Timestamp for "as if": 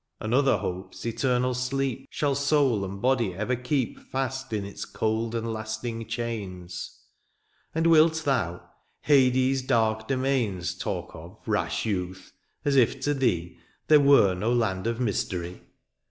12.65-12.99